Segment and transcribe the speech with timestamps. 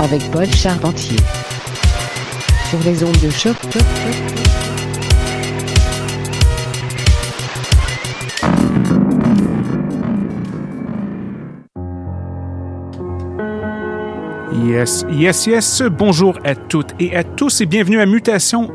[0.00, 1.16] Avec Paul Charpentier
[2.68, 3.54] sur les ondes de choc.
[14.64, 15.82] Yes, yes, yes.
[15.82, 18.72] Bonjour à toutes et à tous et bienvenue à Mutation,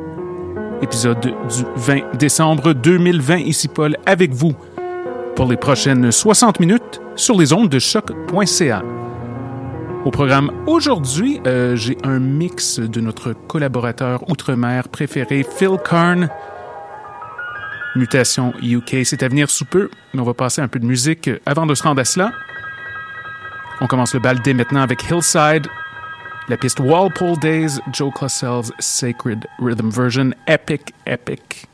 [0.81, 3.39] épisode du 20 décembre 2020.
[3.39, 4.53] Ici Paul avec vous
[5.37, 8.81] pour les prochaines 60 minutes sur les ondes de choc.ca.
[10.03, 16.27] Au programme aujourd'hui, euh, j'ai un mix de notre collaborateur outre-mer préféré, Phil Karn.
[17.95, 21.29] Mutation UK, c'est à venir sous peu, mais on va passer un peu de musique
[21.45, 22.31] avant de se rendre à cela.
[23.79, 25.67] On commence le bal dès maintenant avec Hillside,
[26.49, 31.67] la piste Walpole Days, Joe Classel's Sacred Rhythm Version, epic, epic.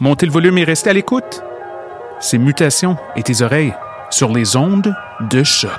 [0.00, 1.42] Montez le volume et restez à l'écoute.
[2.22, 3.74] C'est Mutation et tes oreilles
[4.10, 4.94] sur les ondes
[5.30, 5.70] de choc.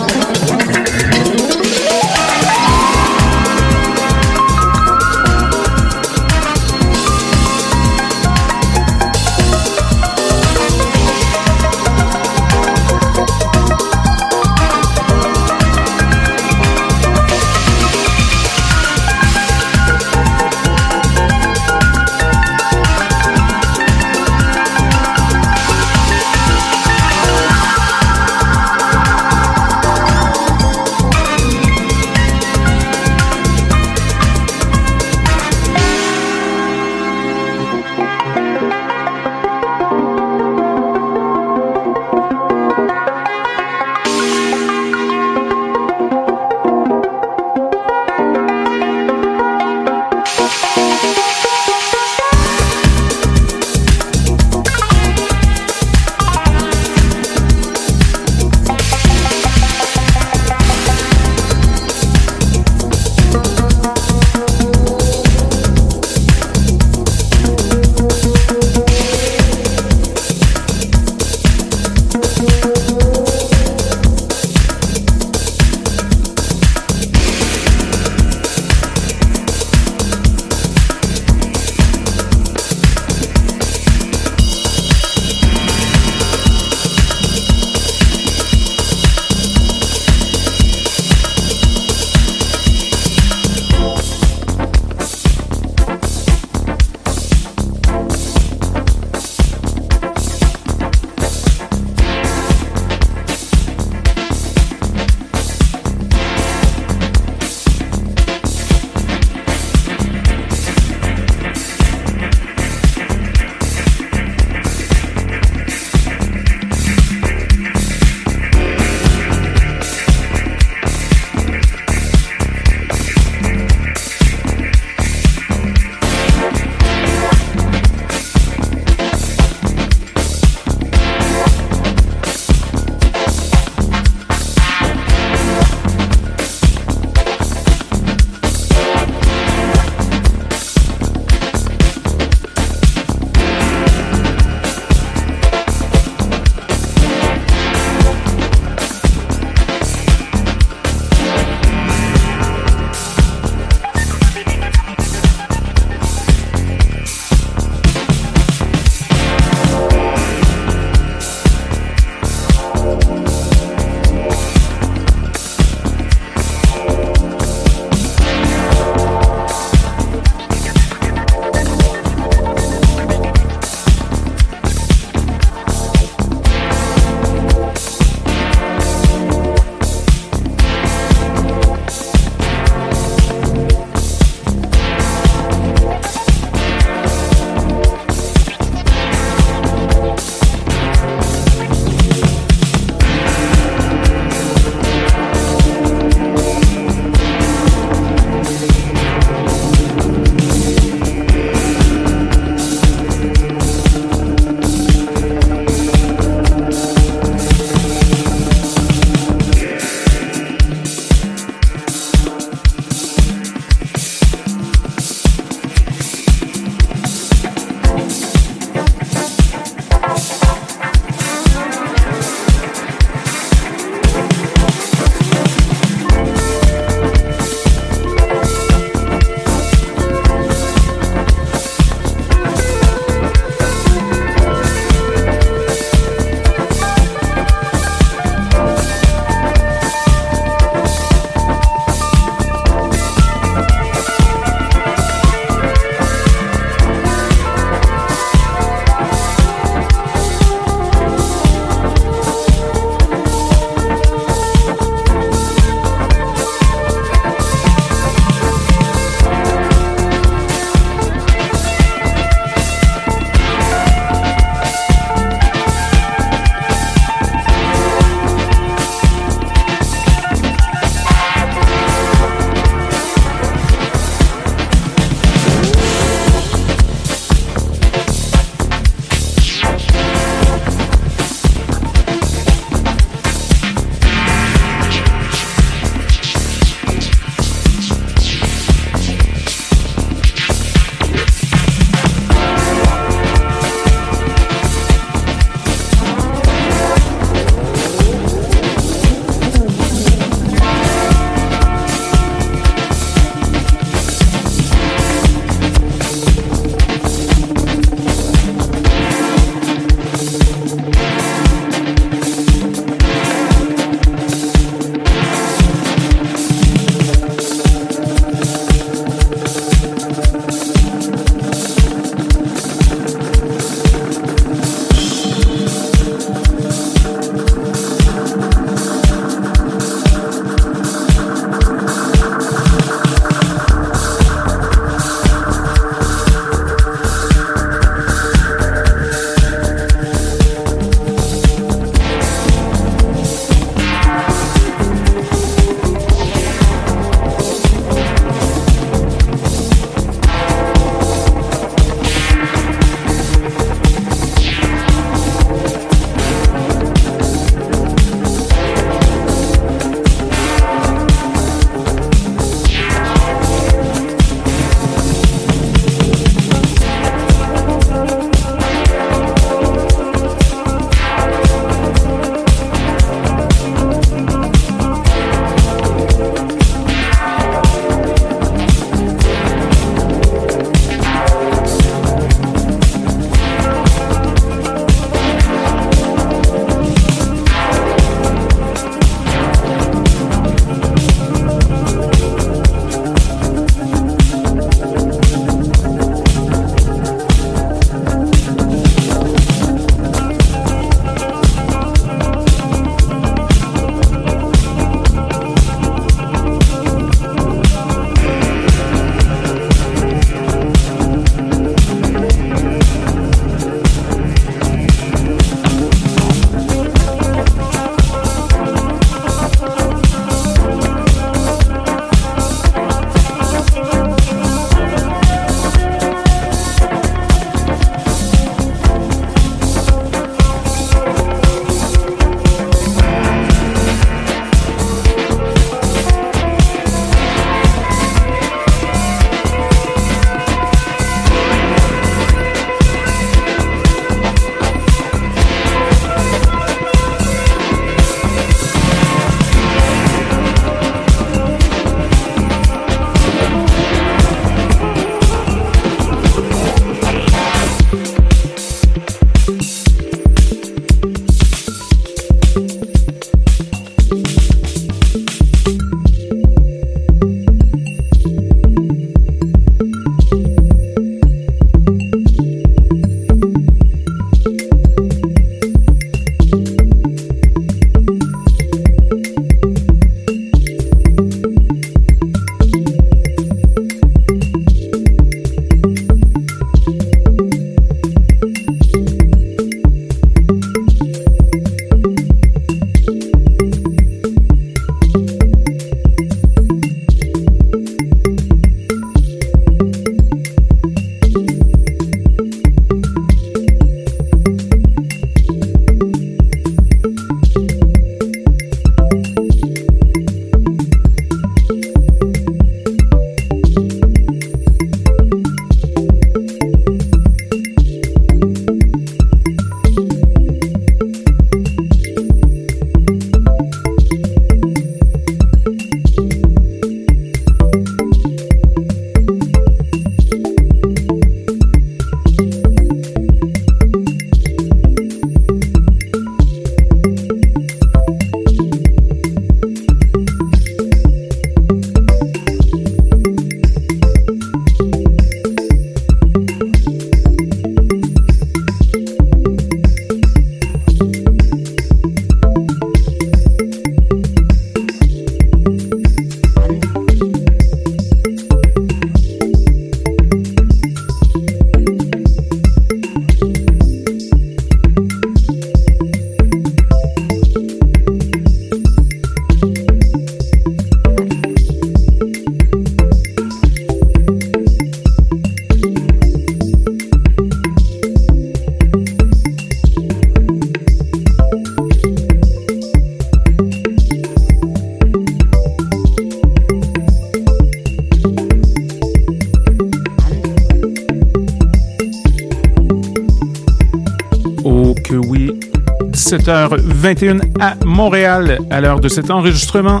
[596.48, 600.00] 17h21 à Montréal à l'heure de cet enregistrement.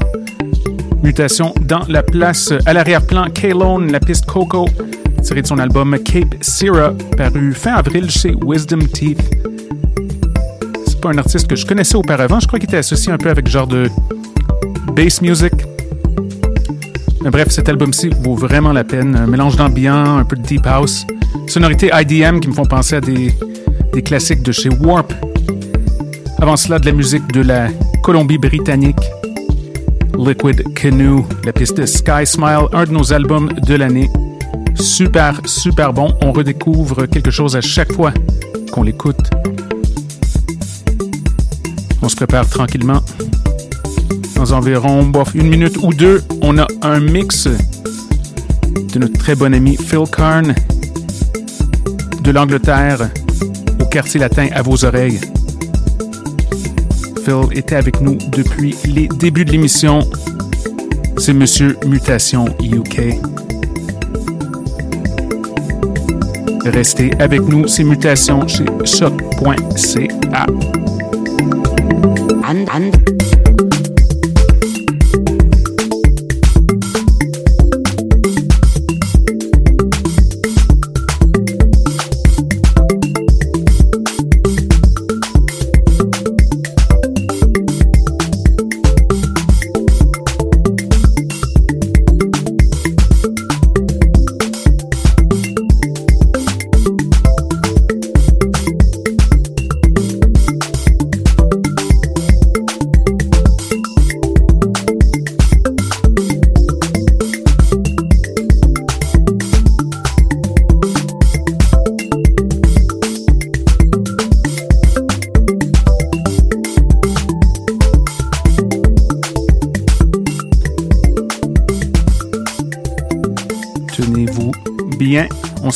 [1.02, 4.66] Mutation dans la place à l'arrière-plan K-Lone, la piste Coco,
[5.22, 9.20] tirée de son album Cape Sierra, paru fin avril chez Wisdom Teeth.
[10.86, 13.28] C'est pas un artiste que je connaissais auparavant, je crois qu'il était associé un peu
[13.28, 13.90] avec genre de
[14.96, 15.52] bass music.
[17.30, 19.14] Bref, cet album-ci vaut vraiment la peine.
[19.16, 21.04] Un mélange d'ambiance, un peu de deep house,
[21.46, 23.34] sonorités IDM qui me font penser à des,
[23.92, 25.12] des classiques de chez Warp.
[26.40, 27.68] Avant cela, de la musique de la
[28.02, 29.00] Colombie-Britannique.
[30.16, 34.08] Liquid Canoe, la piste de Sky Smile, un de nos albums de l'année.
[34.76, 36.14] Super, super bon.
[36.22, 38.12] On redécouvre quelque chose à chaque fois
[38.72, 39.30] qu'on l'écoute.
[42.02, 43.02] On se prépare tranquillement.
[44.36, 47.48] Dans environ bof, une minute ou deux, on a un mix
[48.92, 50.54] de notre très bon ami Phil Karn
[52.22, 53.10] de l'Angleterre
[53.80, 55.20] au quartier latin à vos oreilles.
[57.52, 59.98] Était avec nous depuis les débuts de l'émission.
[61.18, 63.16] C'est Monsieur Mutation UK.
[66.64, 70.46] Restez avec nous, c'est Mutation chez choc.ca.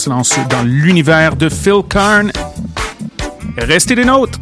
[0.09, 2.33] dans l'univers de Phil Karn.
[3.57, 4.42] Restez des nôtres!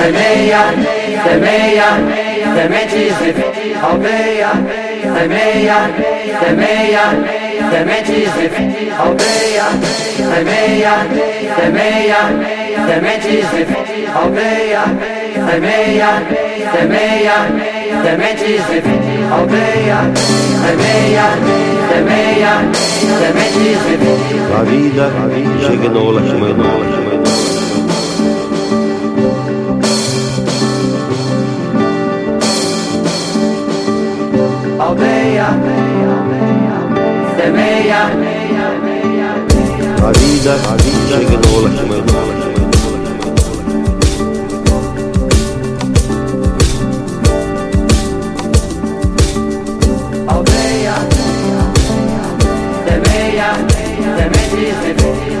[0.00, 0.62] Semeia,
[1.24, 1.88] semeia,
[2.54, 4.52] sementes de aldeia,
[5.14, 5.78] semeia,
[6.40, 7.04] semeia,
[7.70, 9.66] sementes de aldeia,
[10.16, 10.94] semeia,
[11.56, 12.20] semeia,
[12.86, 13.62] sementes de
[14.20, 14.84] aldeia,
[15.50, 16.10] semeia,
[16.72, 17.36] semeia,
[18.02, 18.80] sementes de
[19.36, 20.00] aldeia,
[20.64, 21.26] semeia,
[21.90, 22.52] semeia,
[23.20, 24.40] sementes de.
[24.50, 25.10] La vida
[25.60, 27.09] chega no la chama no la
[34.80, 35.46] aldeia,
[37.36, 38.00] semeia.
[40.02, 42.70] A vida, a vida chega na ola que manda, ola que manda.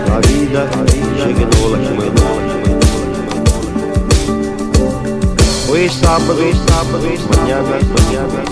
[0.06, 0.62] A vida
[1.16, 2.90] chega na ola que manda, ola que manda.
[5.70, 8.49] Hoje é sábado, hoje é sábado, hoje manhã, manhã, manhã.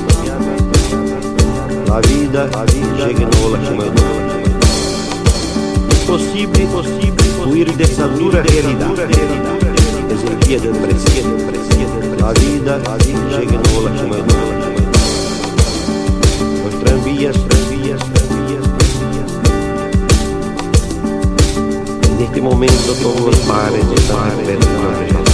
[1.89, 4.05] La vida, la vida gegnola uma mandou.
[6.03, 9.07] Impossível, impossível fugir dessa dura realidade.
[10.07, 11.99] Desempiedo, preciado, preciado.
[12.21, 14.03] La vida, la vida gegnola que.
[16.69, 19.31] Os tranvias, tranvias, tranvias, tranvias.
[22.19, 25.25] Neste momento todos os mares estão repercutindo.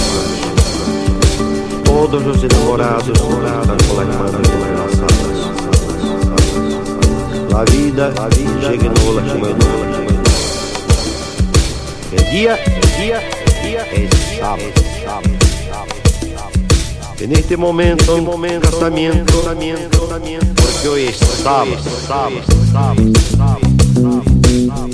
[1.83, 5.34] Todos os enamorados estão com as mãos entrelaçadas.
[7.55, 9.85] La vida, la vida gegnola chega eu dou.
[12.11, 14.73] É dia, é dia, é dia, é sábado.
[17.17, 23.71] E neste momento, neste momento, tratamento, tratamento, porque é hoje é sábado, sábado, sábado, sábado,
[24.65, 24.84] sábado.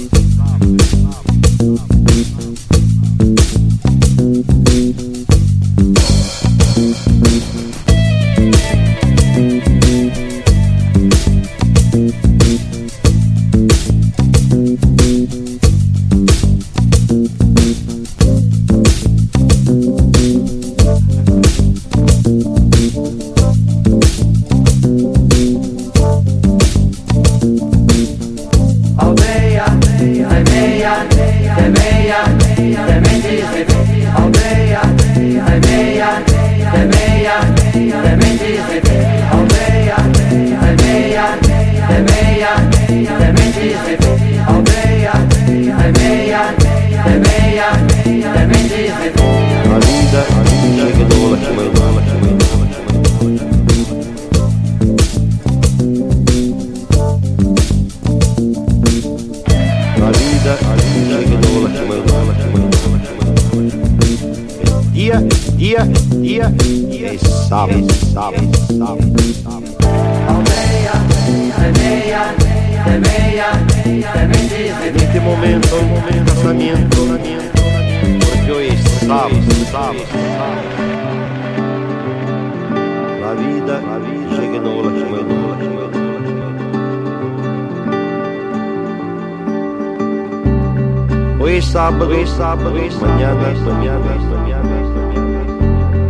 [93.11, 95.43] Sonhada, sonhada, sonhada, sonhada.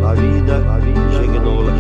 [0.02, 1.74] La vida, la vida, chegnou la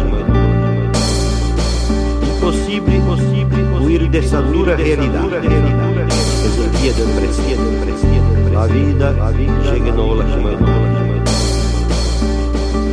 [2.25, 5.41] Impossível, impossível ir dessa dura realidade.
[5.41, 8.59] Desafia de precia, de precia, de precia.
[8.59, 10.25] La vida, la vida, chegnou la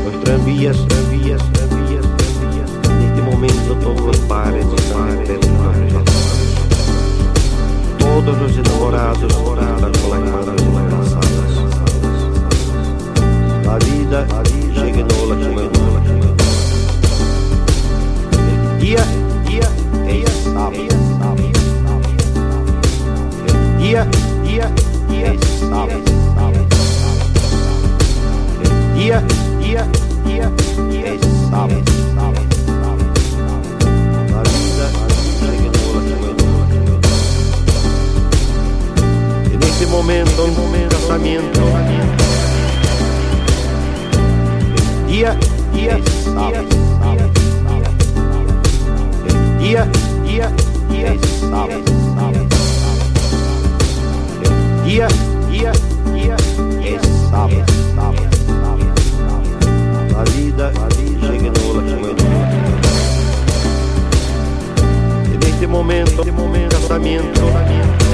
[0.07, 2.71] Os tranvias, tranvias, tranvias, tranvias.
[3.01, 5.93] Neste momento todos os pares, pares, pares.
[7.99, 11.28] Todos os enamorados, enamorados, enamorados
[13.79, 14.27] a vida,
[14.75, 16.01] chegnola no eu dou.
[18.81, 19.05] Dia,
[19.45, 19.69] dia,
[20.07, 20.89] dia, sábado.
[23.79, 24.07] Dia,
[24.45, 24.67] dia,
[25.09, 26.05] dia, sábado.
[28.97, 29.23] Dia,
[29.61, 29.83] dia,
[30.25, 30.53] dia,
[30.91, 31.19] dia,
[31.51, 31.85] sábado.
[34.35, 34.87] A vida,
[35.39, 36.59] chegnola como eu dou.
[39.53, 40.53] E nesse momento, um
[41.09, 41.98] casamento.
[45.19, 45.37] ia,
[45.75, 46.63] ia, ia,
[49.61, 51.09] ia, ia,
[54.87, 55.09] ia,
[55.51, 55.73] ia,
[56.15, 56.37] ia,
[56.81, 57.01] ia,
[57.31, 59.59] sábado, sábado, sábado,
[60.17, 62.25] a vida, a vida chega no latimento.
[65.35, 68.08] E neste momento, neste momento, casamento, casamento.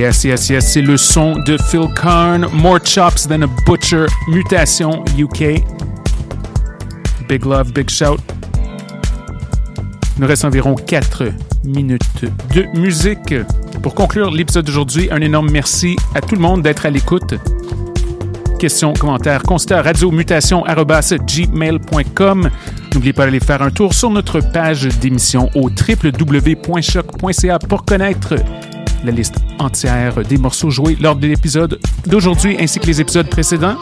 [0.00, 2.46] Yes, yes, yes, c'est le son de Phil Karn.
[2.54, 4.06] More chops than a butcher.
[4.28, 5.62] Mutation UK.
[7.28, 8.16] Big love, big shout.
[10.16, 11.24] Il nous reste environ 4
[11.64, 12.24] minutes
[12.54, 13.34] de musique.
[13.82, 17.34] Pour conclure l'épisode d'aujourd'hui, un énorme merci à tout le monde d'être à l'écoute.
[18.58, 22.50] Questions, commentaires, constats, radiomutation.gmail.com.
[22.94, 28.36] N'oubliez pas d'aller faire un tour sur notre page d'émission au www.choc.ca pour connaître
[29.04, 33.76] la liste entière des morceaux joués lors de l'épisode d'aujourd'hui ainsi que les épisodes précédents.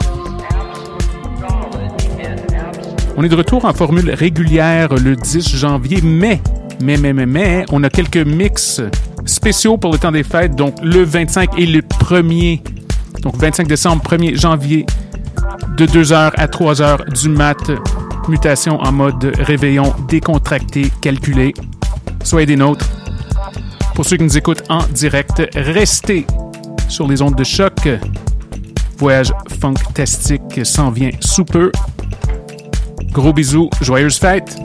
[3.16, 6.40] On est de retour en formule régulière le 10 janvier, mais,
[6.80, 8.80] mais, mais, mais, mais, on a quelques mix
[9.24, 12.60] spéciaux pour le temps des fêtes, donc le 25 et le 1er,
[13.22, 14.86] donc 25 décembre, 1er janvier,
[15.76, 17.70] de 2h à 3h du mat,
[18.28, 21.54] mutation en mode réveillon décontracté, calculé.
[22.22, 22.88] Soyez des nôtres.
[23.98, 26.24] Pour ceux qui nous écoutent en direct, restez
[26.88, 27.88] sur les ondes de choc.
[28.96, 31.72] Voyage fantastique s'en vient sous peu.
[33.10, 34.56] Gros bisous, joyeuses fêtes!